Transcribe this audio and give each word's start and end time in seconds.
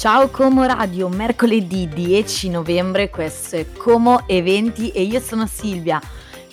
Ciao 0.00 0.30
Como 0.30 0.64
Radio, 0.64 1.10
mercoledì 1.10 1.86
10 1.86 2.48
novembre, 2.48 3.10
questo 3.10 3.56
è 3.56 3.66
Como 3.70 4.26
Eventi 4.26 4.88
e 4.92 5.02
io 5.02 5.20
sono 5.20 5.46
Silvia. 5.46 6.00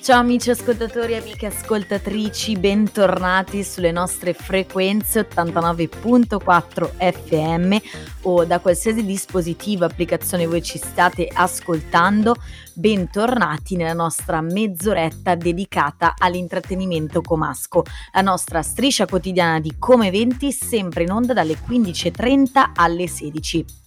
Ciao 0.08 0.22
amici 0.22 0.52
ascoltatori 0.52 1.12
e 1.12 1.18
amiche 1.18 1.48
ascoltatrici, 1.48 2.56
bentornati 2.58 3.62
sulle 3.62 3.92
nostre 3.92 4.32
frequenze 4.32 5.28
89.4 5.28 7.12
FM 7.12 7.76
o 8.22 8.46
da 8.46 8.62
qualsiasi 8.62 9.04
dispositivo, 9.04 9.84
applicazione 9.84 10.48
voi 10.48 10.64
ci 10.64 10.78
state 10.78 11.30
ascoltando, 11.30 12.36
bentornati 12.74 13.76
nella 13.76 13.92
nostra 13.92 14.40
mezz'oretta 14.40 15.36
dedicata 15.36 16.14
all'intrattenimento 16.18 17.20
comasco, 17.20 17.84
la 18.14 18.22
nostra 18.22 18.62
striscia 18.62 19.08
quotidiana 19.08 19.60
di 19.60 19.76
Come 19.78 20.08
Eventi 20.08 20.54
sempre 20.54 21.04
in 21.04 21.12
onda 21.12 21.34
dalle 21.34 21.58
15.30 21.58 22.70
alle 22.76 23.10
16. 23.10 23.87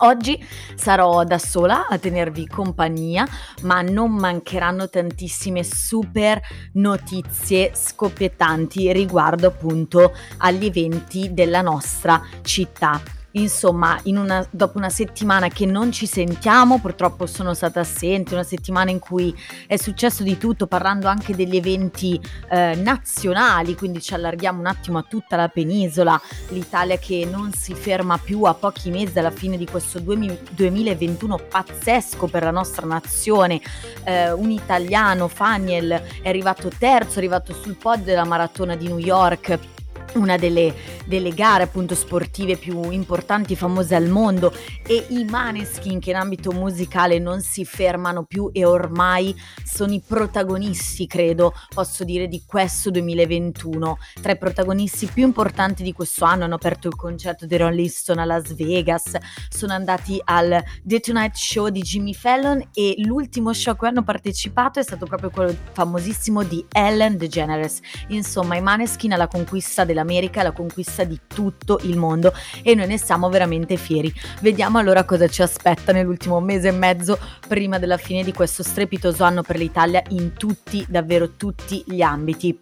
Oggi 0.00 0.42
sarò 0.76 1.24
da 1.24 1.38
sola 1.38 1.88
a 1.88 1.98
tenervi 1.98 2.46
compagnia, 2.46 3.26
ma 3.62 3.82
non 3.82 4.12
mancheranno 4.12 4.88
tantissime 4.88 5.64
super 5.64 6.40
notizie 6.74 7.72
scoppiettanti 7.74 8.92
riguardo 8.92 9.48
appunto 9.48 10.12
agli 10.38 10.66
eventi 10.66 11.34
della 11.34 11.62
nostra 11.62 12.22
città. 12.42 13.17
Insomma, 13.32 14.00
una, 14.06 14.46
dopo 14.50 14.78
una 14.78 14.88
settimana 14.88 15.48
che 15.48 15.66
non 15.66 15.92
ci 15.92 16.06
sentiamo, 16.06 16.80
purtroppo 16.80 17.26
sono 17.26 17.52
stata 17.52 17.80
assente, 17.80 18.32
una 18.32 18.42
settimana 18.42 18.90
in 18.90 18.98
cui 18.98 19.36
è 19.66 19.76
successo 19.76 20.22
di 20.22 20.38
tutto, 20.38 20.66
parlando 20.66 21.08
anche 21.08 21.36
degli 21.36 21.56
eventi 21.56 22.18
eh, 22.50 22.74
nazionali, 22.76 23.74
quindi 23.74 24.00
ci 24.00 24.14
allarghiamo 24.14 24.58
un 24.58 24.66
attimo 24.66 24.96
a 24.96 25.04
tutta 25.06 25.36
la 25.36 25.48
penisola, 25.48 26.18
l'Italia 26.48 26.96
che 26.96 27.28
non 27.30 27.52
si 27.52 27.74
ferma 27.74 28.16
più 28.16 28.44
a 28.44 28.54
pochi 28.54 28.90
mesi 28.90 29.12
dalla 29.12 29.30
fine 29.30 29.58
di 29.58 29.66
questo 29.66 30.00
2021 30.00 31.38
pazzesco 31.50 32.28
per 32.28 32.44
la 32.44 32.50
nostra 32.50 32.86
nazione. 32.86 33.60
Eh, 34.04 34.32
un 34.32 34.50
italiano, 34.50 35.28
Faniel, 35.28 36.02
è 36.22 36.28
arrivato 36.28 36.70
terzo, 36.76 37.16
è 37.16 37.18
arrivato 37.18 37.52
sul 37.52 37.76
podio 37.76 38.04
della 38.04 38.24
maratona 38.24 38.74
di 38.74 38.86
New 38.86 38.98
York 38.98 39.76
una 40.18 40.36
delle, 40.36 40.74
delle, 41.06 41.32
gare 41.32 41.62
appunto 41.62 41.94
sportive 41.94 42.56
più 42.56 42.90
importanti 42.90 43.56
famose 43.56 43.94
al 43.94 44.08
mondo. 44.08 44.52
E 44.86 45.06
i 45.10 45.24
Maneskin 45.24 46.00
che 46.00 46.10
in 46.10 46.16
ambito 46.16 46.52
musicale 46.52 47.18
non 47.18 47.40
si 47.40 47.64
fermano 47.64 48.24
più 48.24 48.50
e 48.52 48.64
ormai 48.64 49.34
sono 49.64 49.92
i 49.92 50.02
protagonisti 50.04 51.06
credo 51.06 51.54
posso 51.74 52.04
dire 52.04 52.26
di 52.26 52.42
questo 52.46 52.90
2021 52.90 53.98
tra 54.20 54.32
i 54.32 54.38
protagonisti 54.38 55.06
più 55.06 55.24
importanti 55.24 55.82
di 55.82 55.92
questo 55.92 56.24
anno 56.24 56.44
hanno 56.44 56.54
aperto 56.54 56.88
il 56.88 56.96
concerto 56.96 57.46
di 57.46 57.56
Rolling 57.56 57.88
Stone 57.88 58.20
a 58.20 58.24
Las 58.24 58.54
Vegas 58.54 59.16
sono 59.48 59.72
andati 59.72 60.20
al 60.24 60.62
The 60.82 61.00
Tonight 61.00 61.36
Show 61.36 61.68
di 61.68 61.82
Jimmy 61.82 62.14
Fallon 62.14 62.70
e 62.72 62.94
l'ultimo 62.98 63.52
show 63.52 63.72
a 63.72 63.76
cui 63.76 63.88
hanno 63.88 64.02
partecipato 64.02 64.78
è 64.80 64.82
stato 64.82 65.06
proprio 65.06 65.30
quello 65.30 65.54
famosissimo 65.72 66.42
di 66.42 66.64
Ellen 66.72 67.16
DeGeneres. 67.16 67.80
Insomma 68.08 68.56
i 68.56 68.62
Maneskin 68.62 69.12
alla 69.12 69.28
conquista 69.28 69.84
della 69.84 70.04
dell'America, 70.08 70.42
la 70.42 70.52
conquista 70.52 71.04
di 71.04 71.20
tutto 71.26 71.78
il 71.82 71.96
mondo 71.96 72.32
e 72.62 72.74
noi 72.74 72.86
ne 72.86 72.98
siamo 72.98 73.28
veramente 73.28 73.76
fieri. 73.76 74.12
Vediamo 74.40 74.78
allora 74.78 75.04
cosa 75.04 75.28
ci 75.28 75.42
aspetta 75.42 75.92
nell'ultimo 75.92 76.40
mese 76.40 76.68
e 76.68 76.72
mezzo 76.72 77.18
prima 77.46 77.78
della 77.78 77.98
fine 77.98 78.24
di 78.24 78.32
questo 78.32 78.62
strepitoso 78.62 79.22
anno 79.22 79.42
per 79.42 79.58
l'Italia 79.58 80.02
in 80.08 80.32
tutti, 80.32 80.84
davvero 80.88 81.32
tutti 81.36 81.84
gli 81.86 82.00
ambiti. 82.00 82.58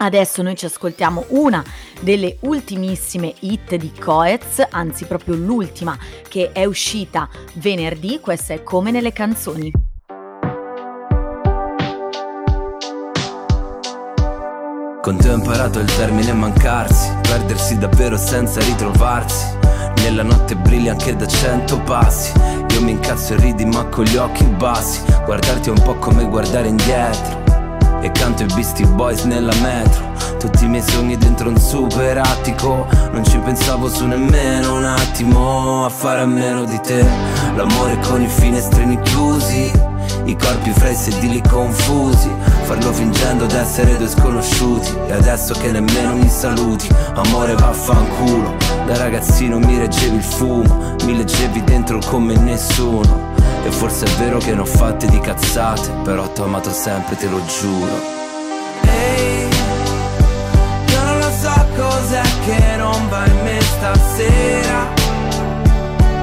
Adesso 0.00 0.42
noi 0.42 0.54
ci 0.54 0.64
ascoltiamo 0.64 1.24
una 1.30 1.62
delle 2.00 2.36
ultimissime 2.42 3.34
hit 3.40 3.74
di 3.74 3.92
Coez, 3.92 4.64
anzi 4.70 5.06
proprio 5.06 5.34
l'ultima 5.34 5.98
che 6.28 6.52
è 6.52 6.64
uscita 6.64 7.28
venerdì, 7.54 8.20
questa 8.20 8.54
è 8.54 8.62
Come 8.62 8.92
nelle 8.92 9.12
canzoni. 9.12 9.87
Con 15.08 15.16
te 15.16 15.30
ho 15.30 15.36
imparato 15.36 15.78
il 15.78 15.90
termine 15.96 16.34
mancarsi, 16.34 17.10
perdersi 17.22 17.78
davvero 17.78 18.18
senza 18.18 18.60
ritrovarsi. 18.60 19.46
Nella 20.02 20.22
notte 20.22 20.54
brilli 20.54 20.90
anche 20.90 21.16
da 21.16 21.26
cento 21.26 21.80
passi. 21.80 22.30
Io 22.74 22.82
mi 22.82 22.90
incazzo 22.90 23.32
e 23.32 23.36
ridi 23.36 23.64
ma 23.64 23.86
con 23.86 24.04
gli 24.04 24.16
occhi 24.16 24.44
bassi. 24.44 25.00
Guardarti 25.24 25.70
è 25.70 25.72
un 25.72 25.80
po' 25.80 25.94
come 25.94 26.28
guardare 26.28 26.68
indietro. 26.68 27.42
E 28.02 28.12
canto 28.12 28.42
i 28.42 28.46
Beastie 28.52 28.84
Boys 28.84 29.22
nella 29.22 29.54
metro. 29.62 30.12
Tutti 30.38 30.66
i 30.66 30.68
miei 30.68 30.82
sogni 30.82 31.16
dentro 31.16 31.48
un 31.48 31.58
super 31.58 32.18
attico. 32.18 32.86
Non 33.10 33.24
ci 33.24 33.38
pensavo 33.38 33.88
su 33.88 34.04
nemmeno 34.04 34.76
un 34.76 34.84
attimo 34.84 35.86
a 35.86 35.88
fare 35.88 36.20
a 36.20 36.26
meno 36.26 36.64
di 36.64 36.78
te. 36.82 37.02
L'amore 37.56 37.98
con 38.06 38.20
i 38.20 38.28
finestrini 38.28 39.00
chiusi 39.00 39.72
i 40.28 40.36
corpi 40.36 40.70
fra 40.72 40.90
i 40.90 40.94
sedili 40.94 41.42
confusi. 41.42 42.30
Farlo 42.64 42.92
fingendo 42.92 43.46
d'essere 43.46 43.96
due 43.96 44.08
sconosciuti. 44.08 44.94
E 45.06 45.12
adesso 45.12 45.54
che 45.54 45.70
nemmeno 45.72 46.14
mi 46.14 46.28
saluti. 46.28 46.88
Amore 47.14 47.54
vaffanculo. 47.54 48.54
Da 48.86 48.96
ragazzino 48.96 49.58
mi 49.58 49.78
reggevi 49.78 50.16
il 50.16 50.22
fumo. 50.22 50.96
Mi 51.04 51.16
leggevi 51.16 51.64
dentro 51.64 51.98
come 52.04 52.36
nessuno. 52.36 53.36
E 53.64 53.70
forse 53.70 54.04
è 54.04 54.10
vero 54.18 54.38
che 54.38 54.54
ne 54.54 54.60
ho 54.60 54.64
fatte 54.64 55.08
di 55.08 55.18
cazzate 55.18 55.90
Però 56.04 56.28
t'ho 56.28 56.44
amato 56.44 56.70
sempre, 56.70 57.16
te 57.16 57.26
lo 57.26 57.40
giuro. 57.46 58.16
Ehi, 58.82 59.48
io 60.90 61.04
non 61.04 61.18
lo 61.18 61.30
so 61.40 61.66
cos'è 61.74 62.22
che 62.44 62.76
non 62.76 63.08
va 63.08 63.26
in 63.26 63.42
me 63.42 63.60
stasera. 63.60 64.86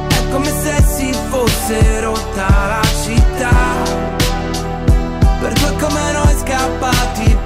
È 0.08 0.32
come 0.32 0.52
se 0.62 0.84
si 0.96 1.14
fosse 1.30 1.95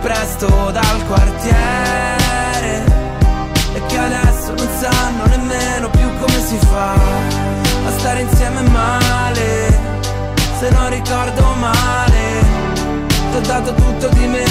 presto 0.09 0.71
dal 0.71 1.05
quartiere. 1.05 2.83
E 3.73 3.85
che 3.85 3.97
adesso 3.97 4.53
non 4.55 4.67
sanno 4.79 5.25
nemmeno 5.27 5.87
più 5.91 6.07
come 6.19 6.43
si 6.43 6.57
fa 6.71 6.93
A 6.93 7.91
stare 7.97 8.21
insieme 8.21 8.61
male. 8.69 9.77
Se 10.59 10.69
non 10.71 10.89
ricordo 10.89 11.53
male 11.59 12.43
Ti 13.31 13.37
ho 13.37 13.41
dato 13.41 13.73
tutto 13.75 14.07
di 14.09 14.25
me. 14.27 14.45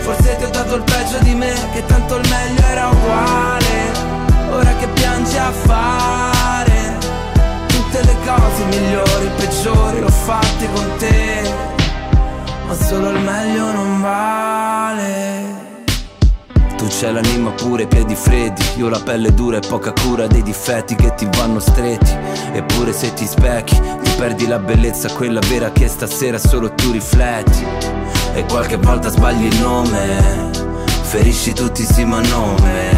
Forse 0.00 0.36
ti 0.36 0.44
ho 0.44 0.50
dato 0.50 0.74
il 0.74 0.82
peggio 0.82 1.18
di 1.20 1.34
me 1.34 1.54
Che 1.72 1.86
tanto 1.86 2.16
il 2.16 2.28
meglio 2.28 2.66
era 2.66 2.88
uguale. 2.88 3.92
Ora 4.50 4.74
che 4.76 4.88
piangi 4.88 5.36
a 5.36 5.50
fare 5.52 6.98
Tutte 7.68 8.02
le 8.02 8.16
cose 8.26 8.64
migliori, 8.64 9.30
peggiori 9.36 10.00
L'ho 10.00 10.08
fatte 10.08 10.68
con 10.72 10.96
te 10.98 11.83
ma 12.66 12.74
solo 12.74 13.10
il 13.10 13.20
meglio 13.20 13.72
non 13.72 14.00
vale. 14.00 15.62
Tu 16.76 16.86
c'hai 16.88 17.12
l'anima 17.12 17.50
pure, 17.50 17.86
piedi 17.86 18.14
freddi. 18.14 18.62
Io 18.76 18.88
la 18.88 19.00
pelle 19.00 19.32
dura 19.32 19.56
e 19.56 19.60
poca 19.66 19.92
cura 19.92 20.26
dei 20.26 20.42
difetti 20.42 20.94
che 20.94 21.14
ti 21.14 21.28
vanno 21.36 21.58
stretti. 21.58 22.12
Eppure 22.52 22.92
se 22.92 23.12
ti 23.14 23.26
specchi 23.26 23.80
ti 24.02 24.10
perdi 24.16 24.46
la 24.46 24.58
bellezza 24.58 25.10
Quella 25.12 25.40
vera 25.48 25.70
che 25.72 25.88
stasera 25.88 26.38
solo 26.38 26.74
tu 26.74 26.90
rifletti. 26.90 27.64
E 28.34 28.44
qualche 28.46 28.76
volta 28.76 29.08
sbagli 29.08 29.46
il 29.46 29.60
nome. 29.60 30.50
Ferisci 31.02 31.52
tutti 31.52 31.84
sì 31.84 32.04
ma 32.04 32.20
nome. 32.20 32.92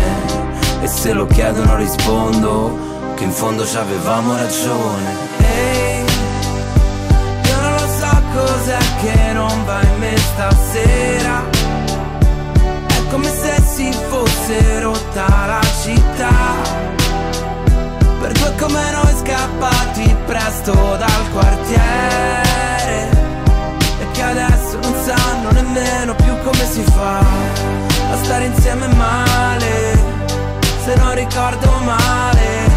E 0.80 0.86
se 0.86 1.12
lo 1.12 1.26
chiedono 1.26 1.76
rispondo 1.76 3.14
Che 3.14 3.24
in 3.24 3.30
fondo 3.30 3.64
ci 3.64 3.76
avevamo 3.76 4.36
ragione 4.36 5.35
cos'è 8.36 8.78
che 9.00 9.32
non 9.32 9.64
va 9.64 9.80
in 9.82 9.98
me 9.98 10.16
stasera. 10.16 11.44
È 12.86 13.06
come 13.10 13.28
se 13.28 13.62
si 13.62 13.90
fosse 14.08 14.80
rotta 14.80 15.26
la 15.46 15.60
città. 15.82 16.34
Per 18.20 18.32
due 18.32 18.54
come 18.58 18.90
noi 18.90 19.14
scappati 19.22 20.16
presto 20.26 20.72
dal 20.72 21.30
quartiere. 21.32 22.44
E 24.00 24.10
che 24.12 24.22
adesso 24.22 24.78
non 24.82 24.94
sanno 25.04 25.50
nemmeno 25.52 26.14
più 26.14 26.36
come 26.44 26.64
si 26.70 26.82
fa 26.82 27.18
A 27.18 28.16
stare 28.22 28.44
insieme 28.44 28.86
male. 28.88 30.14
Se 30.84 30.94
non 30.94 31.14
ricordo 31.16 31.68
male 31.82 32.70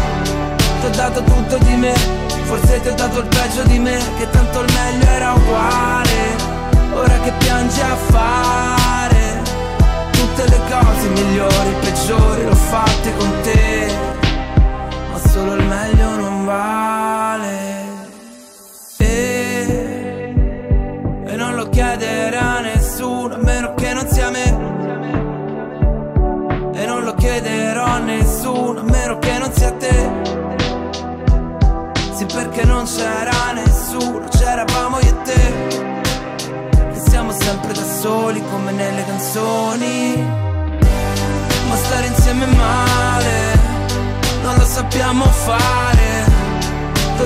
Ti 0.80 0.86
ho 0.86 0.90
dato 0.90 1.22
tutto 1.22 1.58
di 1.58 1.76
me 1.76 2.29
Forse 2.50 2.80
ti 2.80 2.88
ho 2.88 2.94
dato 2.94 3.20
il 3.20 3.28
peggio 3.28 3.62
di 3.62 3.78
me 3.78 3.96
Che 4.18 4.28
tanto 4.28 4.62
il 4.62 4.72
meglio 4.72 5.06
era 5.08 5.32
uguale. 5.34 6.36
Ora 6.94 7.20
che 7.20 7.32
piangi 7.38 7.80
a 7.80 7.94
fare 7.94 8.39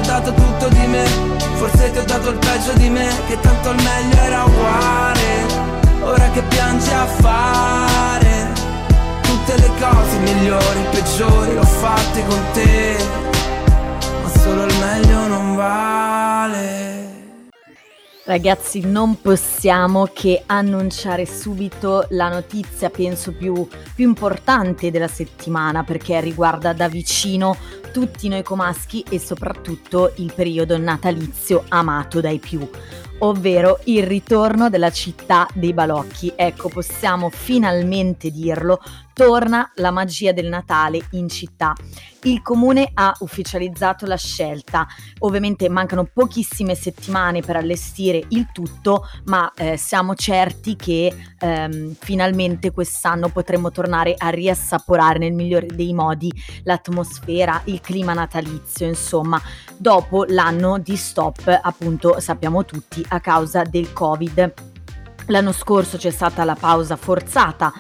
dato 0.04 0.32
tutto 0.32 0.68
di 0.68 0.86
me, 0.86 1.04
forse 1.54 1.90
ti 1.90 1.98
ho 1.98 2.04
dato 2.04 2.30
il 2.30 2.38
peggio 2.38 2.72
di 2.74 2.88
me, 2.88 3.08
che 3.26 3.38
tanto 3.40 3.70
il 3.70 3.82
meglio 3.82 4.16
era 4.16 4.44
uguale. 4.44 5.22
Ora 6.02 6.30
che 6.30 6.42
piangi 6.42 6.90
a 6.90 7.06
fare 7.06 8.52
tutte 9.22 9.56
le 9.56 9.70
cose 9.80 10.18
migliori, 10.18 10.80
peggiori, 10.90 11.54
l'ho 11.54 11.62
fatte 11.62 12.24
con 12.26 12.42
te 12.52 13.32
solo 14.44 14.64
il 14.64 14.74
meglio 14.78 15.26
non 15.26 15.54
vale. 15.54 17.02
Ragazzi, 18.26 18.80
non 18.80 19.20
possiamo 19.22 20.08
che 20.12 20.42
annunciare 20.46 21.24
subito 21.24 22.06
la 22.10 22.28
notizia, 22.28 22.90
penso 22.90 23.32
più, 23.32 23.66
più, 23.94 24.06
importante 24.06 24.90
della 24.90 25.08
settimana, 25.08 25.82
perché 25.82 26.20
riguarda 26.20 26.74
da 26.74 26.88
vicino 26.88 27.56
tutti 27.94 28.26
noi 28.26 28.43
comaschi 28.43 29.05
e 29.08 29.20
soprattutto 29.20 30.14
il 30.17 30.32
periodo 30.35 30.76
natalizio 30.76 31.64
amato 31.69 32.20
dai 32.20 32.41
più, 32.41 32.69
ovvero 33.19 33.81
il 33.84 34.05
ritorno 34.05 34.69
della 34.69 34.90
città 34.90 35.46
dei 35.55 35.72
balocchi. 35.72 36.32
Ecco, 36.34 36.69
possiamo 36.69 37.31
finalmente 37.31 38.31
dirlo, 38.31 38.81
torna 39.12 39.70
la 39.76 39.90
magia 39.90 40.32
del 40.32 40.49
Natale 40.49 41.06
in 41.12 41.28
città 41.28 41.75
il 42.25 42.43
comune 42.43 42.90
ha 42.94 43.14
ufficializzato 43.20 44.06
la 44.06 44.16
scelta. 44.16 44.87
Ovviamente 45.20 45.69
mancano 45.69 46.08
pochissime 46.12 46.75
settimane 46.75 47.40
per 47.40 47.56
allestire 47.56 48.22
il 48.28 48.49
tutto, 48.52 49.06
ma 49.25 49.50
eh, 49.55 49.76
siamo 49.76 50.14
certi 50.14 50.76
che 50.76 51.14
ehm, 51.38 51.94
finalmente 51.99 52.70
quest'anno 52.70 53.28
potremo 53.28 53.70
tornare 53.70 54.14
a 54.17 54.28
riassaporare 54.28 55.19
nel 55.19 55.32
migliore 55.32 55.67
dei 55.67 55.93
modi 55.93 56.32
l'atmosfera, 56.64 57.62
il 57.64 57.81
clima 57.81 58.12
natalizio, 58.12 58.87
insomma, 58.87 59.40
dopo 59.76 60.25
l'anno 60.28 60.78
di 60.78 60.96
stop, 60.96 61.60
appunto, 61.62 62.20
sappiamo 62.20 62.64
tutti, 62.64 63.03
a 63.08 63.20
causa 63.20 63.62
del 63.62 63.92
Covid. 63.92 64.52
L'anno 65.26 65.52
scorso 65.52 65.96
c'è 65.96 66.10
stata 66.10 66.44
la 66.44 66.54
pausa 66.54 66.96
forzata 66.96 67.72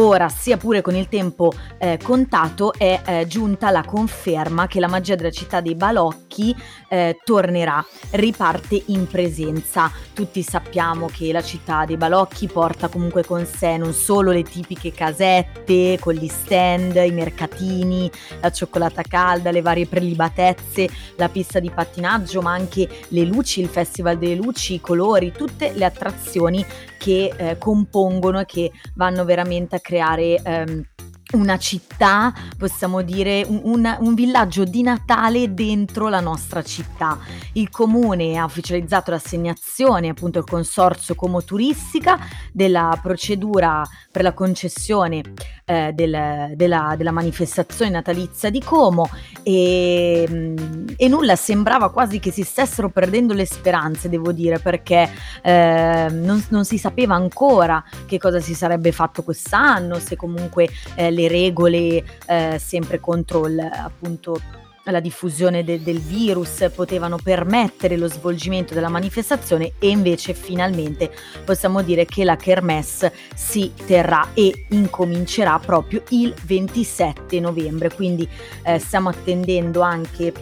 Ora, 0.00 0.28
sia 0.28 0.56
pure 0.56 0.80
con 0.80 0.94
il 0.94 1.08
tempo 1.08 1.52
eh, 1.76 1.98
contato, 2.00 2.72
è 2.72 3.00
eh, 3.04 3.26
giunta 3.26 3.72
la 3.72 3.82
conferma 3.82 4.68
che 4.68 4.78
la 4.78 4.86
magia 4.86 5.16
della 5.16 5.32
città 5.32 5.60
dei 5.60 5.74
balocchi 5.74 6.54
eh, 6.88 7.18
tornerà, 7.24 7.84
riparte 8.12 8.80
in 8.86 9.08
presenza. 9.08 9.90
Tutti 10.12 10.40
sappiamo 10.44 11.08
che 11.12 11.32
la 11.32 11.42
città 11.42 11.84
dei 11.84 11.96
balocchi 11.96 12.46
porta 12.46 12.86
comunque 12.86 13.24
con 13.24 13.44
sé 13.44 13.76
non 13.76 13.92
solo 13.92 14.30
le 14.30 14.44
tipiche 14.44 14.92
casette 14.92 15.98
con 15.98 16.14
gli 16.14 16.28
stand, 16.28 16.94
i 16.94 17.10
mercatini, 17.10 18.08
la 18.40 18.52
cioccolata 18.52 19.02
calda, 19.02 19.50
le 19.50 19.62
varie 19.62 19.86
prelibatezze, 19.86 20.88
la 21.16 21.28
pista 21.28 21.58
di 21.58 21.72
pattinaggio, 21.72 22.40
ma 22.40 22.52
anche 22.52 22.88
le 23.08 23.24
luci, 23.24 23.60
il 23.60 23.68
festival 23.68 24.16
delle 24.16 24.36
luci, 24.36 24.74
i 24.74 24.80
colori, 24.80 25.32
tutte 25.32 25.72
le 25.74 25.84
attrazioni 25.84 26.64
che 26.98 27.32
eh, 27.36 27.56
compongono 27.58 28.40
e 28.40 28.44
che 28.44 28.72
vanno 28.94 29.24
veramente 29.24 29.76
a 29.76 29.80
creare 29.80 30.40
ehm, 30.42 30.84
una 31.32 31.58
città, 31.58 32.32
possiamo 32.56 33.02
dire 33.02 33.44
un, 33.46 33.60
un, 33.64 33.96
un, 34.00 34.14
villaggio 34.14 34.64
di 34.64 34.82
Natale 34.82 35.52
dentro 35.52 36.08
la 36.08 36.20
nostra 36.20 36.62
città. 36.62 37.18
Il 37.52 37.68
comune 37.68 38.38
ha 38.38 38.44
ufficializzato 38.44 39.10
l'assegnazione, 39.10 40.08
appunto 40.08 40.38
il 40.38 40.46
consorzio 40.46 41.14
Como 41.14 41.42
Turistica, 41.42 42.18
della 42.52 42.98
procedura 43.02 43.82
per 44.10 44.22
la 44.22 44.32
concessione 44.32 45.22
eh, 45.68 45.92
del, 45.92 46.52
della, 46.54 46.94
della, 46.96 47.10
manifestazione 47.10 47.90
natalizia 47.90 48.48
di 48.48 48.62
Como 48.62 49.10
e, 49.42 50.26
mm, 50.26 50.86
e, 50.96 51.08
nulla, 51.08 51.36
sembrava 51.36 51.90
quasi 51.90 52.20
che 52.20 52.30
si 52.30 52.42
stessero 52.42 52.88
perdendo 52.88 53.34
le 53.34 53.44
speranze, 53.44 54.08
devo 54.08 54.32
dire, 54.32 54.60
perché 54.60 55.10
eh, 55.42 56.06
non, 56.10 56.42
non, 56.48 56.64
si 56.64 56.78
sapeva 56.78 57.16
ancora 57.16 57.84
che 58.06 58.16
cosa 58.16 58.40
si 58.40 58.54
sarebbe 58.54 58.92
fatto 58.92 59.22
quest'anno, 59.22 59.98
se 59.98 60.16
comunque 60.16 60.68
eh, 60.94 61.10
le 61.10 61.28
regole 61.28 62.02
eh, 62.26 62.58
sempre 62.58 62.98
contro 62.98 63.46
il, 63.46 63.60
appunto 63.60 64.40
la 64.90 65.00
diffusione 65.00 65.64
de- 65.64 65.82
del 65.82 66.00
virus 66.00 66.70
potevano 66.74 67.16
permettere 67.22 67.96
lo 67.96 68.08
svolgimento 68.08 68.74
della 68.74 68.88
manifestazione 68.88 69.72
e 69.78 69.88
invece 69.88 70.34
finalmente 70.34 71.10
possiamo 71.44 71.82
dire 71.82 72.04
che 72.04 72.24
la 72.24 72.36
Kermesse 72.36 73.12
si 73.34 73.72
terrà 73.86 74.28
e 74.34 74.66
incomincerà 74.70 75.58
proprio 75.58 76.02
il 76.10 76.34
27 76.44 77.40
novembre. 77.40 77.92
Quindi 77.92 78.28
eh, 78.64 78.78
stiamo 78.78 79.08
attendendo 79.08 79.80
anche 79.80 80.32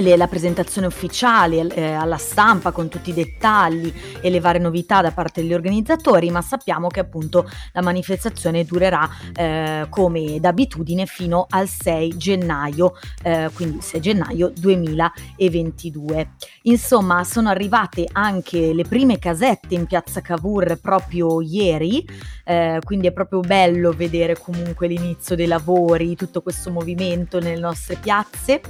la 0.00 0.28
presentazione 0.28 0.86
ufficiale 0.86 1.66
eh, 1.74 1.92
alla 1.92 2.16
stampa 2.16 2.70
con 2.70 2.88
tutti 2.88 3.10
i 3.10 3.14
dettagli 3.14 3.92
e 4.20 4.30
le 4.30 4.40
varie 4.40 4.60
novità 4.60 5.00
da 5.02 5.10
parte 5.10 5.42
degli 5.42 5.54
organizzatori, 5.54 6.30
ma 6.30 6.40
sappiamo 6.40 6.88
che 6.88 7.00
appunto 7.00 7.48
la 7.72 7.82
manifestazione 7.82 8.64
durerà 8.64 9.08
eh, 9.34 9.86
come 9.88 10.38
d'abitudine 10.40 11.06
fino 11.06 11.46
al 11.48 11.68
6 11.68 12.16
gennaio, 12.16 12.94
eh, 13.22 13.50
quindi 13.54 13.80
6 13.80 14.00
gennaio 14.00 14.52
2022. 14.56 16.30
Insomma, 16.62 17.24
sono 17.24 17.48
arrivate 17.48 18.06
anche 18.12 18.72
le 18.72 18.84
prime 18.84 19.18
casette 19.18 19.74
in 19.74 19.86
piazza 19.86 20.20
Cavour 20.20 20.78
proprio 20.80 21.40
ieri, 21.40 22.06
eh, 22.44 22.80
quindi 22.84 23.08
è 23.08 23.12
proprio 23.12 23.40
bello 23.40 23.92
vedere 23.92 24.38
comunque 24.38 24.86
l'inizio 24.86 25.34
dei 25.34 25.46
lavori, 25.46 26.14
tutto 26.14 26.40
questo 26.40 26.70
movimento 26.70 27.40
nelle 27.40 27.60
nostre 27.60 27.96
piazze. 27.96 28.60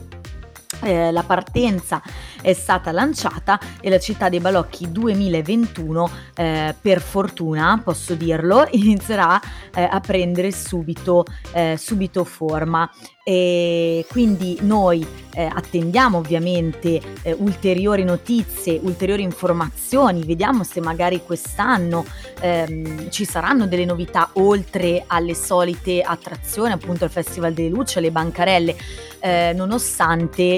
Eh, 0.83 1.11
la 1.13 1.23
partenza 1.23 2.03
è 2.43 2.53
stata 2.53 2.93
lanciata 2.93 3.59
e 3.81 3.89
la 3.89 3.99
città 3.99 4.29
dei 4.29 4.39
balocchi 4.39 4.93
2021 4.93 6.11
eh, 6.35 6.75
per 6.79 7.01
fortuna 7.01 7.81
posso 7.83 8.15
dirlo 8.15 8.67
inizierà 8.73 9.41
eh, 9.75 9.83
a 9.83 9.99
prendere 10.01 10.53
subito, 10.53 11.25
eh, 11.53 11.77
subito 11.79 12.23
forma. 12.25 12.89
E 13.25 14.07
quindi 14.09 14.57
noi 14.63 15.07
eh, 15.35 15.45
attendiamo 15.45 16.17
ovviamente 16.17 16.99
eh, 17.21 17.33
ulteriori 17.39 18.03
notizie, 18.03 18.81
ulteriori 18.83 19.23
informazioni, 19.23 20.25
vediamo 20.25 20.65
se 20.65 20.81
magari 20.81 21.23
quest'anno 21.23 22.07
ehm, 22.41 23.11
ci 23.11 23.27
saranno 23.27 23.67
delle 23.67 23.85
novità 23.85 24.31
oltre 24.35 25.05
alle 25.07 25.35
solite 25.35 26.01
attrazioni, 26.01 26.73
appunto 26.73 27.05
il 27.05 27.11
Festival 27.11 27.53
delle 27.53 27.69
Luci, 27.69 28.01
le 28.01 28.11
bancarelle, 28.11 28.77
eh, 29.21 29.53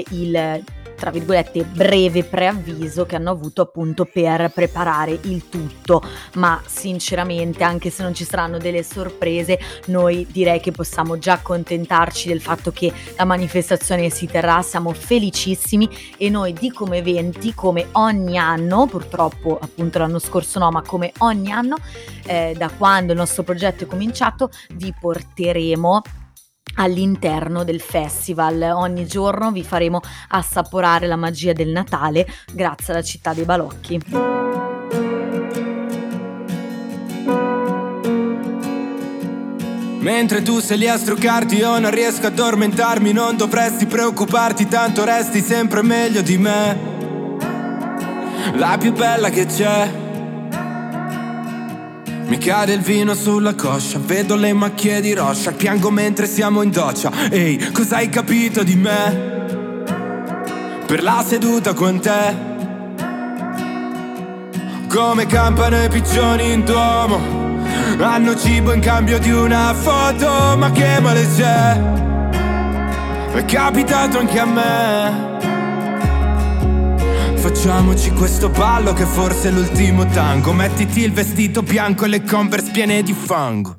il 0.09 0.63
tra 1.01 1.09
virgolette 1.09 1.63
breve 1.63 2.23
preavviso 2.23 3.07
che 3.07 3.15
hanno 3.15 3.31
avuto 3.31 3.63
appunto 3.63 4.05
per 4.05 4.51
preparare 4.53 5.17
il 5.23 5.49
tutto. 5.49 6.03
Ma 6.35 6.61
sinceramente 6.67 7.63
anche 7.63 7.89
se 7.89 8.03
non 8.03 8.13
ci 8.13 8.23
saranno 8.23 8.59
delle 8.59 8.83
sorprese 8.83 9.57
noi 9.87 10.27
direi 10.29 10.59
che 10.59 10.71
possiamo 10.71 11.17
già 11.17 11.33
accontentarci 11.33 12.27
del 12.27 12.39
fatto 12.39 12.71
che 12.71 12.93
la 13.17 13.25
manifestazione 13.25 14.11
si 14.11 14.27
terrà. 14.27 14.61
Siamo 14.61 14.93
felicissimi 14.93 15.89
e 16.17 16.29
noi 16.29 16.53
di 16.53 16.71
come 16.71 16.97
eventi 16.97 17.55
come 17.55 17.87
ogni 17.93 18.37
anno 18.37 18.85
purtroppo 18.85 19.57
appunto 19.59 19.97
l'anno 19.97 20.19
scorso 20.19 20.59
no 20.59 20.69
ma 20.69 20.83
come 20.83 21.13
ogni 21.19 21.51
anno 21.51 21.77
eh, 22.27 22.53
da 22.55 22.69
quando 22.69 23.13
il 23.13 23.17
nostro 23.17 23.41
progetto 23.41 23.85
è 23.85 23.87
cominciato 23.87 24.51
vi 24.75 24.93
porteremo 24.99 26.01
all'interno 26.75 27.63
del 27.63 27.81
festival. 27.81 28.61
Ogni 28.75 29.05
giorno 29.05 29.51
vi 29.51 29.63
faremo 29.63 29.99
assaporare 30.29 31.07
la 31.07 31.15
magia 31.15 31.53
del 31.53 31.69
Natale 31.69 32.27
grazie 32.53 32.93
alla 32.93 33.03
città 33.03 33.33
dei 33.33 33.45
balocchi. 33.45 33.99
Mentre 40.01 40.41
tu 40.41 40.59
sei 40.59 40.79
lì 40.79 40.87
a 40.87 40.97
struccarti 40.97 41.57
io 41.57 41.77
non 41.77 41.91
riesco 41.91 42.25
ad 42.25 42.33
addormentarmi 42.33 43.13
Non 43.13 43.37
dovresti 43.37 43.85
preoccuparti 43.85 44.67
tanto 44.67 45.05
resti 45.05 45.41
sempre 45.41 45.83
meglio 45.83 46.21
di 46.21 46.39
me 46.39 46.77
La 48.55 48.77
più 48.79 48.93
bella 48.93 49.29
che 49.29 49.45
c'è 49.45 50.10
mi 52.31 52.37
cade 52.37 52.71
il 52.71 52.79
vino 52.79 53.13
sulla 53.13 53.55
coscia, 53.55 53.99
vedo 53.99 54.37
le 54.37 54.53
macchie 54.53 55.01
di 55.01 55.13
roccia, 55.13 55.51
piango 55.51 55.91
mentre 55.91 56.27
siamo 56.27 56.61
in 56.61 56.71
doccia. 56.71 57.11
Ehi, 57.29 57.71
cosa 57.73 57.97
hai 57.97 58.07
capito 58.07 58.63
di 58.63 58.75
me? 58.75 59.33
Per 60.85 61.03
la 61.03 61.21
seduta 61.27 61.73
con 61.73 61.99
te. 61.99 62.33
Come 64.87 65.25
campano 65.25 65.83
i 65.83 65.89
piccioni 65.89 66.53
in 66.53 66.63
duomo, 66.63 67.19
hanno 67.99 68.33
cibo 68.37 68.71
in 68.71 68.79
cambio 68.79 69.19
di 69.19 69.31
una 69.31 69.73
foto, 69.73 70.55
ma 70.55 70.71
che 70.71 71.01
male 71.01 71.27
c'è? 71.35 71.81
È 73.33 73.43
capitato 73.43 74.19
anche 74.19 74.39
a 74.39 74.45
me. 74.45 75.30
Facciamoci 77.61 78.09
questo 78.13 78.49
ballo 78.49 78.91
che 78.91 79.05
forse 79.05 79.49
è 79.49 79.51
l'ultimo 79.51 80.07
tango. 80.07 80.51
Mettiti 80.51 81.01
il 81.01 81.13
vestito 81.13 81.61
bianco 81.61 82.05
e 82.05 82.07
le 82.07 82.23
converse 82.23 82.71
piene 82.71 83.03
di 83.03 83.13
fango. 83.13 83.77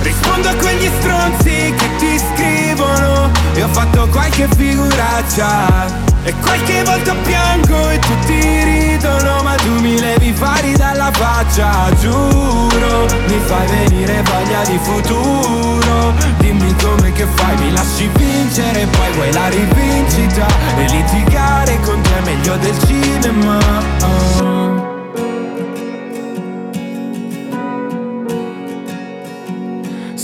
Rispondo 0.00 0.48
a 0.48 0.54
quegli 0.54 0.88
stronzi 1.00 1.74
che 1.76 1.96
ti 1.98 2.18
scrivono. 2.18 3.30
E 3.52 3.62
ho 3.62 3.68
fatto 3.68 4.08
qualche 4.08 4.48
figuraccia 4.56 6.13
e 6.24 6.34
qualche 6.40 6.82
volta 6.84 7.14
piango 7.22 7.90
e 7.90 7.98
tutti 7.98 8.40
ridono 8.64 9.42
Ma 9.42 9.54
tu 9.56 9.78
mi 9.80 9.98
levi 9.98 10.32
fari 10.32 10.72
dalla 10.72 11.10
faccia 11.12 11.90
Giuro, 12.00 13.06
mi 13.28 13.38
fai 13.44 13.66
venire 13.68 14.22
voglia 14.22 14.62
di 14.64 14.78
futuro. 14.82 16.12
Dimmi 16.38 16.74
come 16.82 17.12
che 17.12 17.26
fai, 17.34 17.56
mi 17.58 17.72
lasci 17.72 18.10
vincere 18.14 18.86
Poi 18.86 19.12
vuoi 19.12 19.32
la 19.32 19.48
rivincita 19.48 20.46
E 20.78 20.88
litigare 20.88 21.78
con 21.80 22.00
te 22.00 22.18
è 22.18 22.20
meglio 22.24 22.56
del 22.56 22.78
cinema. 22.86 23.58
Oh. 24.02 24.73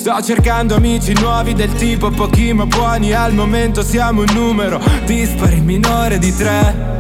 Sto 0.01 0.19
cercando 0.23 0.77
amici 0.77 1.13
nuovi 1.13 1.53
del 1.53 1.75
tipo 1.75 2.09
pochi 2.09 2.55
ma 2.55 2.65
buoni 2.65 3.13
Al 3.13 3.35
momento 3.35 3.83
siamo 3.83 4.23
un 4.23 4.29
numero 4.33 4.81
dispari 5.05 5.61
minore 5.61 6.19
di 6.19 6.35
tre 6.35 6.97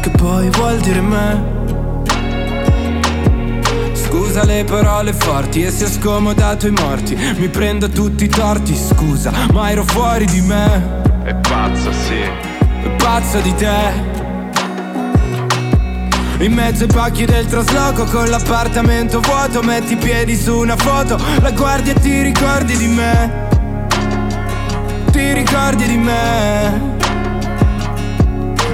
Che 0.00 0.10
poi 0.10 0.48
vuol 0.50 0.78
dire 0.78 1.00
me. 1.00 1.56
Scusa 3.92 4.44
le 4.44 4.62
parole 4.62 5.12
forti 5.12 5.64
e 5.64 5.72
se 5.72 5.86
ho 5.86 5.88
scomodato 5.88 6.68
i 6.68 6.70
morti 6.70 7.16
Mi 7.16 7.48
prendo 7.48 7.88
tutti 7.88 8.22
i 8.22 8.28
torti, 8.28 8.76
scusa, 8.76 9.32
ma 9.52 9.68
ero 9.68 9.82
fuori 9.82 10.26
di 10.26 10.40
me. 10.40 11.02
È 11.24 11.34
pazza, 11.34 11.90
sì. 11.92 12.20
È 12.20 12.88
pazza 12.96 13.40
di 13.40 13.54
te 13.56 14.17
in 16.40 16.52
mezzo 16.52 16.84
ai 16.84 16.88
pacchi 16.88 17.24
del 17.24 17.46
trasloco 17.46 18.04
con 18.04 18.28
l'appartamento 18.28 19.20
vuoto 19.20 19.62
Metti 19.62 19.94
i 19.94 19.96
piedi 19.96 20.36
su 20.36 20.56
una 20.56 20.76
foto 20.76 21.18
La 21.40 21.50
guardi 21.50 21.90
e 21.90 21.94
ti 21.94 22.22
ricordi 22.22 22.76
di 22.76 22.86
me? 22.86 23.46
Ti 25.10 25.32
ricordi 25.32 25.84
di 25.84 25.96
me? 25.96 26.96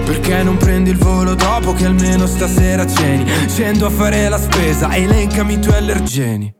Perché 0.04 0.42
non 0.42 0.58
prendi 0.58 0.90
il 0.90 0.98
volo 0.98 1.34
dopo 1.34 1.72
che 1.72 1.86
almeno 1.86 2.26
stasera 2.26 2.86
ceni? 2.86 3.24
Scendo 3.48 3.86
a 3.86 3.90
fare 3.90 4.28
la 4.28 4.38
spesa, 4.38 4.94
elencami 4.94 5.54
i 5.54 5.58
tuoi 5.58 5.76
allergeni. 5.76 6.54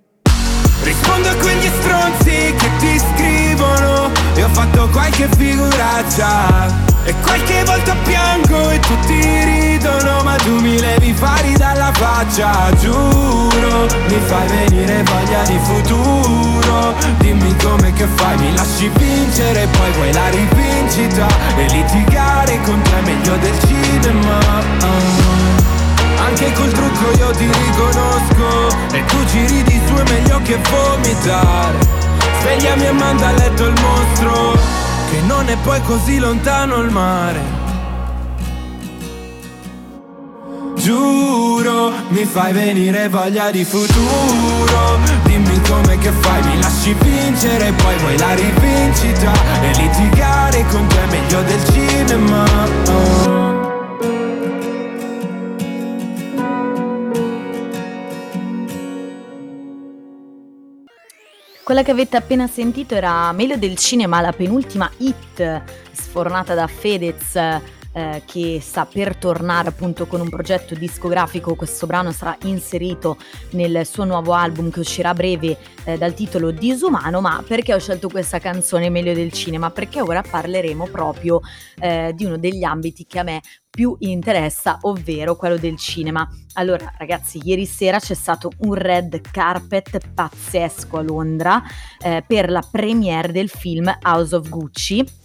Rispondo 0.83 1.29
a 1.29 1.35
quegli 1.35 1.71
stronzi 1.81 2.55
che 2.57 2.71
ti 2.79 2.99
scrivono 2.99 4.11
E 4.35 4.45
ho 4.45 4.49
fatto 4.49 4.89
qualche 4.89 5.29
figuraccia 5.37 6.84
e 7.05 7.15
qualche 7.21 7.63
volta 7.65 7.95
piango 8.03 8.71
e 8.71 8.79
tutti 8.81 9.21
ridono 9.45 10.23
Ma 10.23 10.37
tu 10.37 10.59
mi 10.61 10.79
levi 10.79 11.13
fari 11.13 11.53
dalla 11.55 11.93
faccia 11.93 12.71
Giuro, 12.79 13.87
mi 14.09 14.21
fai 14.27 14.49
venire 14.49 15.03
voglia 15.03 15.43
di 15.43 15.59
futuro. 15.63 16.95
Dimmi 17.19 17.55
come 17.63 17.93
che 17.93 18.07
fai, 18.07 18.37
mi 18.39 18.55
lasci 18.55 18.91
vincere 18.97 19.67
Poi 19.67 19.93
vuoi 19.93 20.13
la 20.13 20.29
rivincita 20.31 21.27
E 21.57 21.67
litigare 21.69 22.61
con 22.63 22.81
te 22.83 22.99
è 22.99 23.03
meglio 23.03 23.37
del 23.37 23.59
cinema. 23.61 24.39
Anche 26.27 26.53
col 26.55 26.73
trucco 26.73 27.17
io 27.19 27.31
ti 27.33 27.47
riconosco 27.47 28.69
E 28.93 29.05
tu 29.05 29.27
ci 29.27 29.47
ridi 29.47 29.81
su 29.87 29.95
è 29.95 30.11
meglio 30.11 30.41
che 30.43 30.59
vomitare 30.71 31.79
Svegliami 32.41 32.87
e 32.87 32.93
manda 32.93 33.29
a 33.29 33.33
letto 33.33 33.67
il 33.67 33.75
mostro 33.81 34.84
che 35.15 35.21
non 35.21 35.49
è 35.49 35.57
poi 35.59 35.81
così 35.83 36.19
lontano 36.19 36.79
il 36.79 36.91
mare. 36.91 37.63
Giuro, 40.75 41.93
mi 42.09 42.25
fai 42.25 42.53
venire 42.53 43.09
voglia 43.09 43.51
di 43.53 43.65
futuro. 43.65 44.99
Dimmi 45.23 45.61
come 45.69 45.99
che 45.99 46.11
fai, 46.11 46.43
mi 46.43 46.61
lasci 46.61 46.95
vincere, 47.01 47.73
poi 47.73 47.97
vuoi 47.99 48.19
la 48.19 48.35
rivincita. 48.35 49.33
E 49.63 49.73
litigare 49.77 50.65
con 50.71 50.85
te 50.89 51.03
è 51.03 51.07
meglio 51.07 51.43
del 51.43 51.65
cinema. 51.73 52.45
Oh. 52.89 53.54
Quella 61.65 61.83
che 61.83 61.93
avete 61.93 62.19
appena 62.19 62.47
sentito 62.47 62.95
era 62.95 63.33
Meglio 63.33 63.57
del 63.57 63.79
cinema, 63.79 64.21
la 64.21 64.33
penultima 64.33 64.91
hit 64.99 65.63
sfornata 65.93 66.53
da 66.53 66.67
Fedez 66.67 67.39
eh, 67.95 68.23
che 68.27 68.59
sta 68.61 68.85
per 68.87 69.17
tornare 69.17 69.69
appunto 69.69 70.07
con 70.07 70.21
un 70.21 70.29
progetto 70.29 70.75
discografico. 70.75 71.55
Questo 71.55 71.87
brano 71.87 72.11
sarà 72.11 72.37
inserito 72.43 73.17
nel 73.51 73.87
suo 73.87 74.05
nuovo 74.05 74.33
album 74.33 74.71
che 74.71 74.81
uscirà 74.81 75.11
a 75.11 75.15
breve 75.15 75.57
eh, 75.85 75.97
dal 75.97 76.13
titolo 76.13 76.51
Disumano. 76.51 77.21
Ma 77.21 77.43
perché 77.47 77.73
ho 77.73 77.79
scelto 77.79 78.09
questa 78.09 78.41
canzone 78.41 78.91
Meglio 78.91 79.15
del 79.15 79.33
cinema? 79.33 79.71
Perché 79.71 80.01
ora 80.01 80.23
parleremo 80.23 80.89
proprio 80.89 81.41
eh, 81.79 82.13
di 82.15 82.25
uno 82.25 82.37
degli 82.37 82.65
ambiti 82.65 83.07
che 83.07 83.21
a 83.21 83.23
me 83.23 83.41
più 83.71 83.97
interessa, 84.01 84.79
ovvero 84.83 85.37
quello 85.37 85.57
del 85.57 85.77
cinema. 85.77 86.29
Allora, 86.55 86.93
ragazzi, 86.99 87.41
ieri 87.43 87.67
sera 87.67 87.99
c'è 87.99 88.15
stato 88.15 88.51
un 88.59 88.75
red 88.75 89.21
carpet 89.31 89.99
pazzesco 90.15 90.99
a 90.99 91.03
Londra 91.03 91.63
eh, 92.01 92.23
per 92.27 92.51
la 92.51 92.63
premiere 92.69 93.33
del 93.33 93.49
film 93.49 93.93
House 94.03 94.35
of 94.35 94.49
Gucci 94.49 95.23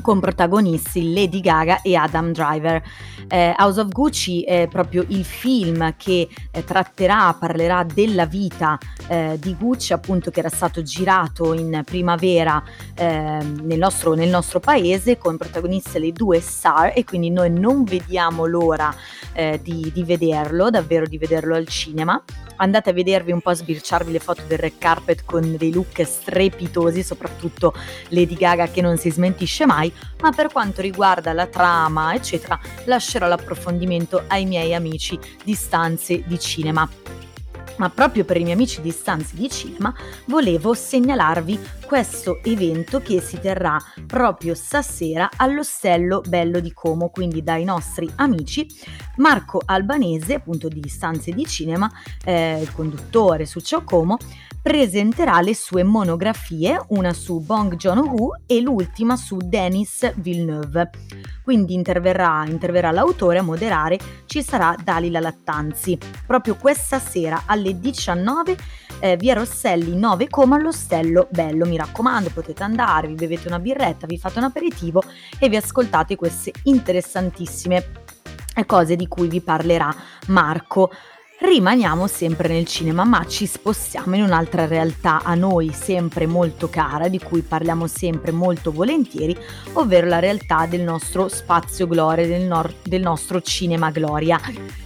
con 0.00 0.20
protagonisti 0.20 1.12
Lady 1.12 1.40
Gaga 1.40 1.82
e 1.82 1.94
Adam 1.94 2.32
Driver. 2.32 2.82
Eh, 3.28 3.54
House 3.56 3.80
of 3.80 3.88
Gucci 3.88 4.42
è 4.42 4.68
proprio 4.68 5.04
il 5.08 5.24
film 5.24 5.94
che 5.96 6.28
eh, 6.50 6.64
tratterà, 6.64 7.34
parlerà 7.38 7.84
della 7.84 8.26
vita 8.26 8.78
eh, 9.06 9.36
di 9.40 9.54
Gucci, 9.54 9.92
appunto 9.92 10.30
che 10.30 10.40
era 10.40 10.48
stato 10.48 10.82
girato 10.82 11.52
in 11.54 11.82
primavera 11.84 12.62
ehm, 12.94 13.60
nel 13.62 13.78
nostro, 13.78 14.14
nel, 14.14 14.28
nostro, 14.28 14.58
paese 14.60 15.18
con 15.18 15.36
protagoniste 15.36 15.98
le 15.98 16.12
due 16.12 16.40
star 16.40 16.92
e 16.94 17.04
quindi 17.04 17.30
noi 17.30 17.50
non 17.50 17.84
vediamo 17.84 18.46
l'ora 18.46 18.94
eh, 19.32 19.60
di, 19.62 19.90
di 19.92 20.04
vederlo, 20.04 20.70
davvero 20.70 21.06
di 21.06 21.18
vederlo 21.18 21.54
al 21.54 21.68
cinema 21.68 22.22
andate 22.60 22.90
a 22.90 22.92
vedervi 22.92 23.32
un 23.32 23.40
po' 23.40 23.50
a 23.50 23.54
sbirciarvi 23.54 24.12
le 24.12 24.18
foto 24.18 24.42
del 24.46 24.58
red 24.58 24.74
carpet 24.78 25.24
con 25.24 25.56
dei 25.56 25.72
look 25.72 26.04
strepitosi, 26.04 27.02
soprattutto 27.02 27.74
Lady 28.08 28.34
Gaga 28.34 28.68
che 28.68 28.80
non 28.80 28.96
si 28.96 29.10
smentisce 29.10 29.66
mai, 29.66 29.89
ma 30.20 30.30
per 30.30 30.48
quanto 30.50 30.80
riguarda 30.80 31.32
la 31.32 31.46
trama, 31.46 32.14
eccetera, 32.14 32.58
lascerò 32.84 33.26
l'approfondimento 33.26 34.24
ai 34.26 34.44
miei 34.46 34.74
amici 34.74 35.18
di 35.44 35.54
stanze 35.54 36.22
di 36.26 36.38
cinema. 36.38 36.88
Ma 37.80 37.88
proprio 37.88 38.26
per 38.26 38.36
i 38.36 38.42
miei 38.42 38.54
amici 38.54 38.82
di 38.82 38.90
stanze 38.90 39.34
di 39.36 39.48
cinema 39.48 39.94
volevo 40.26 40.74
segnalarvi 40.74 41.58
questo 41.86 42.40
evento 42.42 43.00
che 43.00 43.22
si 43.22 43.40
terrà 43.40 43.78
proprio 44.06 44.54
stasera 44.54 45.30
all'Ostello 45.34 46.20
Bello 46.20 46.60
di 46.60 46.74
Como, 46.74 47.08
quindi 47.08 47.42
dai 47.42 47.64
nostri 47.64 48.08
amici 48.16 48.66
Marco 49.16 49.62
Albanese, 49.64 50.34
appunto 50.34 50.68
di 50.68 50.86
stanze 50.88 51.32
di 51.32 51.46
cinema, 51.46 51.90
eh, 52.22 52.60
il 52.60 52.70
conduttore 52.72 53.46
su 53.46 53.60
Ciao 53.60 53.82
Como, 53.82 54.18
presenterà 54.62 55.40
le 55.40 55.54
sue 55.54 55.82
monografie, 55.82 56.80
una 56.88 57.12
su 57.12 57.40
Bong 57.40 57.76
Joon-ho 57.76 58.40
e 58.46 58.60
l'ultima 58.60 59.16
su 59.16 59.38
Denis 59.38 60.12
Villeneuve. 60.16 60.90
Quindi 61.42 61.74
interverrà, 61.74 62.44
interverrà 62.46 62.90
l'autore 62.90 63.38
a 63.38 63.42
moderare, 63.42 63.98
ci 64.26 64.42
sarà 64.42 64.74
Dalila 64.82 65.20
Lattanzi. 65.20 65.98
Proprio 66.26 66.56
questa 66.56 66.98
sera 66.98 67.42
alle 67.46 67.78
19 67.78 68.56
eh, 69.00 69.16
via 69.16 69.34
Rosselli 69.34 69.96
9 69.96 70.28
come 70.28 70.56
all'Ostello 70.56 71.26
Bello. 71.30 71.64
Mi 71.64 71.76
raccomando, 71.76 72.30
potete 72.30 72.62
andare, 72.62 73.08
vi 73.08 73.14
bevete 73.14 73.48
una 73.48 73.58
birretta, 73.58 74.06
vi 74.06 74.18
fate 74.18 74.38
un 74.38 74.44
aperitivo 74.44 75.02
e 75.38 75.48
vi 75.48 75.56
ascoltate 75.56 76.16
queste 76.16 76.52
interessantissime 76.64 78.08
cose 78.66 78.94
di 78.94 79.08
cui 79.08 79.28
vi 79.28 79.40
parlerà 79.40 79.94
Marco. 80.26 80.90
Rimaniamo 81.42 82.06
sempre 82.06 82.48
nel 82.48 82.66
cinema, 82.66 83.02
ma 83.04 83.24
ci 83.26 83.46
spostiamo 83.46 84.14
in 84.14 84.22
un'altra 84.24 84.66
realtà 84.66 85.22
a 85.22 85.34
noi 85.34 85.72
sempre 85.72 86.26
molto 86.26 86.68
cara, 86.68 87.08
di 87.08 87.18
cui 87.18 87.40
parliamo 87.40 87.86
sempre 87.86 88.30
molto 88.30 88.70
volentieri, 88.70 89.34
ovvero 89.72 90.06
la 90.06 90.18
realtà 90.18 90.66
del 90.66 90.82
nostro 90.82 91.28
spazio 91.28 91.86
gloria, 91.86 92.26
del, 92.26 92.42
nor- 92.42 92.74
del 92.82 93.00
nostro 93.00 93.40
cinema 93.40 93.90
gloria. 93.90 94.38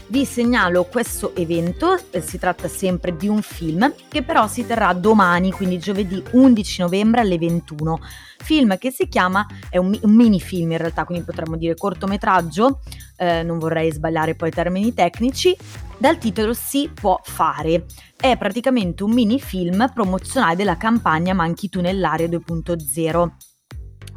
Vi 0.06 0.24
segnalo 0.24 0.84
questo 0.84 1.34
evento, 1.34 1.98
eh, 2.10 2.20
si 2.20 2.38
tratta 2.38 2.68
sempre 2.68 3.16
di 3.16 3.26
un 3.26 3.42
film 3.42 3.92
che 4.06 4.22
però 4.22 4.46
si 4.46 4.64
terrà 4.64 4.92
domani, 4.92 5.50
quindi 5.50 5.80
giovedì 5.80 6.22
11 6.30 6.82
novembre 6.82 7.22
alle 7.22 7.36
21. 7.36 7.98
Film 8.38 8.78
che 8.78 8.92
si 8.92 9.08
chiama, 9.08 9.44
è 9.68 9.78
un, 9.78 9.98
un 10.00 10.12
mini 10.12 10.38
film 10.38 10.70
in 10.70 10.78
realtà, 10.78 11.04
quindi 11.04 11.24
potremmo 11.24 11.56
dire 11.56 11.74
cortometraggio, 11.74 12.80
eh, 13.16 13.42
non 13.42 13.58
vorrei 13.58 13.90
sbagliare 13.90 14.36
poi 14.36 14.50
i 14.50 14.52
termini 14.52 14.94
tecnici, 14.94 15.56
dal 16.04 16.18
titolo 16.18 16.52
Si 16.52 16.90
può 16.92 17.18
fare. 17.22 17.86
È 18.14 18.36
praticamente 18.36 19.04
un 19.04 19.12
mini 19.12 19.40
film 19.40 19.90
promozionale 19.90 20.54
della 20.54 20.76
campagna 20.76 21.32
Manchi 21.32 21.70
tu 21.70 21.80
nell'aria 21.80 22.26
2.0 22.26 23.30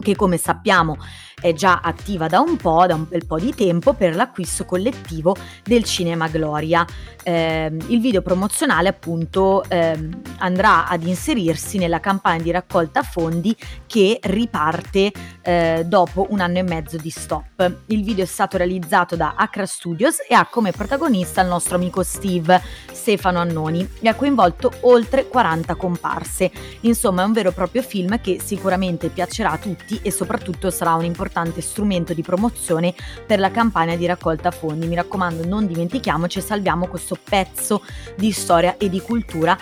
che 0.02 0.16
come 0.16 0.36
sappiamo 0.36 0.98
è 1.40 1.54
già 1.54 1.82
attiva 1.84 2.26
da 2.28 2.40
un 2.40 2.58
po', 2.58 2.88
da 2.88 2.96
un 2.96 3.06
bel 3.08 3.28
po' 3.28 3.38
di 3.38 3.54
tempo, 3.54 3.94
per 3.94 4.16
l'acquisto 4.16 4.66
collettivo 4.66 5.36
del 5.64 5.84
Cinema 5.84 6.28
Gloria. 6.28 6.84
Eh, 7.22 7.72
il 7.88 8.00
video 8.00 8.24
promozionale 8.24 8.88
appunto 8.90 9.64
eh, 9.70 10.10
andrà 10.40 10.88
ad 10.88 11.04
inserirsi 11.04 11.78
nella 11.78 12.00
campagna 12.00 12.42
di 12.42 12.50
raccolta 12.50 13.04
fondi 13.04 13.56
che 13.86 14.18
riparte 14.24 15.12
eh, 15.44 15.84
dopo 15.86 16.26
un 16.30 16.40
anno 16.40 16.58
e 16.58 16.64
mezzo 16.64 16.98
di 16.98 17.12
stop. 17.12 17.82
Il 17.88 18.04
video 18.04 18.24
è 18.24 18.28
stato 18.28 18.58
realizzato 18.58 19.16
da 19.16 19.36
Accra 19.38 19.68
Studios 19.68 20.18
e 20.28 20.34
ha 20.34 20.48
come 20.50 20.72
protagonista 20.72 21.42
il 21.42 21.50
nostro 21.50 21.76
amico 21.76 22.02
Steve, 22.02 22.60
Stefano 22.92 23.40
Annoni, 23.40 23.88
e 24.00 24.08
ha 24.08 24.16
coinvolto 24.16 24.72
oltre 24.82 25.28
40 25.28 25.76
comparse. 25.76 26.52
Insomma 26.82 27.22
è 27.22 27.26
un 27.26 27.34
vero 27.34 27.50
e 27.50 27.54
proprio 27.54 27.84
film 27.84 28.20
che 28.22 28.40
sicuramente 28.44 29.10
piacerà 29.10 29.52
a 29.52 29.58
tutti 29.58 30.00
e 30.02 30.10
soprattutto 30.10 30.72
sarà 30.72 30.96
un 30.96 31.04
importante 31.28 31.62
strumento 31.62 32.14
di 32.14 32.22
promozione 32.22 32.94
per 33.26 33.40
la 33.40 33.52
campagna 33.52 33.96
di 33.96 34.06
raccolta 34.06 34.52
fondi. 34.52 34.88
Mi 34.88 34.96
raccomando 34.96 35.46
non 35.46 35.68
dimentichiamoci 35.68 36.40
e 36.40 36.42
salviamo 36.42 36.88
questo 36.88 37.18
pezzo 37.22 37.84
di 38.16 38.32
storia 38.32 38.78
e 38.78 38.90
di 38.90 39.02
cultura 39.02 39.58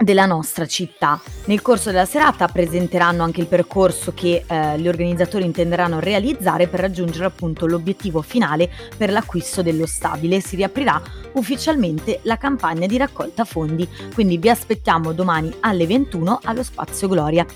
della 0.00 0.26
nostra 0.26 0.66
città. 0.66 1.20
Nel 1.44 1.62
corso 1.62 1.90
della 1.90 2.04
serata 2.04 2.48
presenteranno 2.48 3.22
anche 3.22 3.40
il 3.40 3.46
percorso 3.46 4.12
che 4.14 4.44
eh, 4.46 4.78
gli 4.78 4.88
organizzatori 4.88 5.44
intenderanno 5.44 6.00
realizzare 6.00 6.68
per 6.68 6.80
raggiungere 6.80 7.26
appunto 7.26 7.66
l'obiettivo 7.66 8.22
finale 8.22 8.70
per 8.96 9.10
l'acquisto 9.10 9.62
dello 9.62 9.86
stabile. 9.86 10.40
Si 10.40 10.56
riaprirà 10.56 11.00
ufficialmente 11.34 12.20
la 12.22 12.36
campagna 12.36 12.86
di 12.86 12.96
raccolta 12.96 13.44
fondi, 13.44 13.88
quindi 14.14 14.38
vi 14.38 14.48
aspettiamo 14.48 15.12
domani 15.12 15.52
alle 15.60 15.86
21 15.86 16.40
allo 16.44 16.62
Spazio 16.62 17.08
Gloria. 17.08 17.46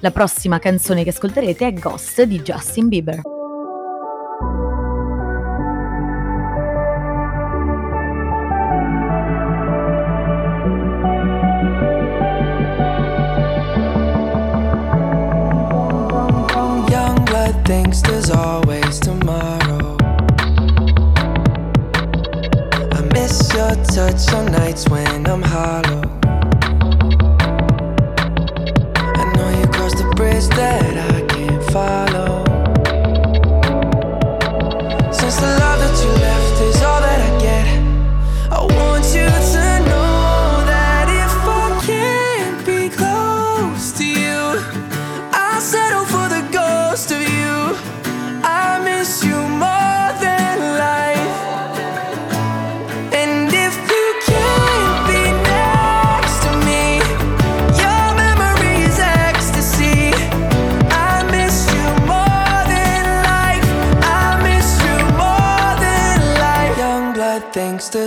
La 0.00 0.10
prossima 0.10 0.58
canzone 0.58 1.02
che 1.02 1.10
ascolterete 1.10 1.66
è 1.66 1.72
Ghost 1.72 2.22
di 2.22 2.40
Justin 2.40 2.88
Bieber. 2.88 3.35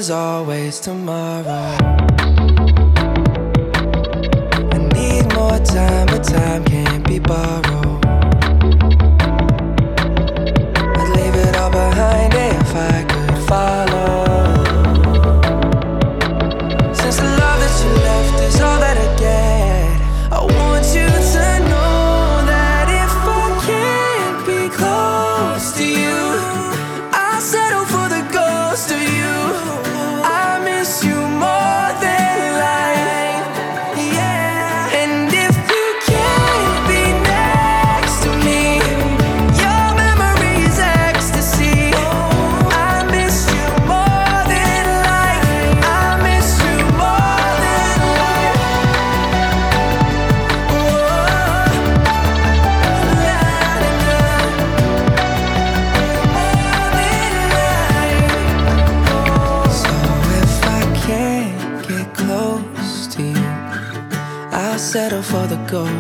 Always 0.10 0.80
tomorrow. 0.80 1.76
I 4.72 4.78
need 4.94 5.34
more 5.36 5.60
time, 5.60 6.08
but 6.08 6.24
time 6.24 6.64
can't 6.66 7.08
be 7.08 7.20
borrowed. 7.20 7.69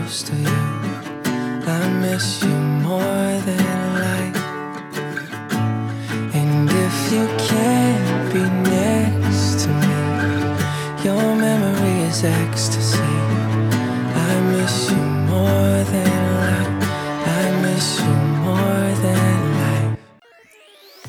Ghost 0.10 0.30
of 0.30 0.40
you. 0.40 0.48
I 1.68 1.88
miss 2.02 2.42
you 2.42 2.58
more 2.88 3.34
than 3.48 3.80
life. 4.08 4.38
And 6.34 6.68
if 6.68 6.98
you 7.14 7.26
can't 7.52 8.34
be 8.34 8.44
next 8.72 9.60
to 9.64 9.70
me, 9.84 9.98
your 11.06 11.36
memory 11.36 11.98
is 12.10 12.24
ecstasy. 12.24 13.14
I 14.30 14.34
miss 14.54 14.90
you 14.90 15.04
more 15.32 15.78
than 15.94 16.14
life. 16.42 16.90
I 17.38 17.62
miss 17.62 18.00
you. 18.02 18.29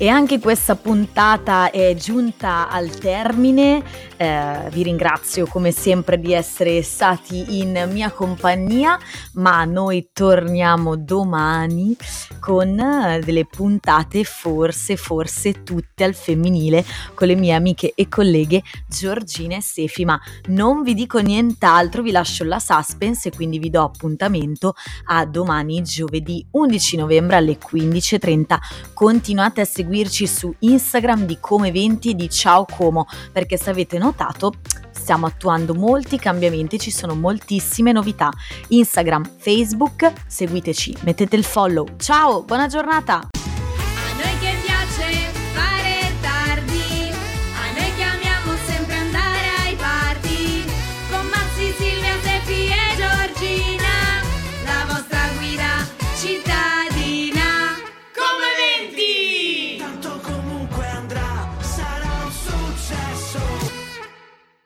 E 0.02 0.08
anche 0.08 0.40
questa 0.40 0.76
puntata 0.76 1.70
è 1.70 1.94
giunta 1.94 2.70
al 2.70 2.88
termine. 2.88 3.82
Eh, 4.16 4.68
vi 4.70 4.82
ringrazio 4.82 5.46
come 5.46 5.72
sempre 5.72 6.18
di 6.18 6.32
essere 6.32 6.82
stati 6.82 7.58
in 7.60 7.86
mia 7.92 8.10
compagnia, 8.10 8.98
ma 9.34 9.62
noi 9.66 10.08
torniamo 10.14 10.96
domani 10.96 11.94
con 12.38 12.78
eh, 12.78 13.20
delle 13.22 13.44
puntate 13.44 14.24
forse, 14.24 14.96
forse 14.96 15.64
tutte 15.64 16.02
al 16.02 16.14
femminile 16.14 16.82
con 17.12 17.26
le 17.26 17.34
mie 17.34 17.52
amiche 17.52 17.92
e 17.94 18.08
colleghe 18.08 18.62
Giorgina 18.88 19.56
e 19.56 19.60
Sefi. 19.60 20.06
Ma 20.06 20.18
non 20.46 20.82
vi 20.82 20.94
dico 20.94 21.18
nient'altro, 21.18 22.00
vi 22.00 22.10
lascio 22.10 22.44
la 22.44 22.58
suspense 22.58 23.28
e 23.28 23.32
quindi 23.36 23.58
vi 23.58 23.68
do 23.68 23.82
appuntamento 23.82 24.72
a 25.08 25.26
domani, 25.26 25.82
giovedì 25.82 26.42
11 26.52 26.96
novembre 26.96 27.36
alle 27.36 27.58
15.30. 27.58 28.58
Continuate 28.94 29.60
a 29.60 29.66
seguirci 29.90 30.28
su 30.28 30.54
Instagram 30.60 31.26
di 31.26 31.38
Come 31.40 31.68
Eventi 31.68 32.14
di 32.14 32.30
Ciao 32.30 32.64
Como, 32.64 33.06
perché 33.32 33.56
se 33.56 33.70
avete 33.70 33.98
notato 33.98 34.52
stiamo 34.92 35.26
attuando 35.26 35.74
molti 35.74 36.16
cambiamenti, 36.16 36.78
ci 36.78 36.92
sono 36.92 37.16
moltissime 37.16 37.90
novità. 37.90 38.30
Instagram, 38.68 39.28
Facebook, 39.38 40.12
seguiteci, 40.28 40.98
mettete 41.02 41.34
il 41.34 41.44
follow. 41.44 41.86
Ciao, 41.96 42.44
buona 42.44 42.68
giornata! 42.68 43.39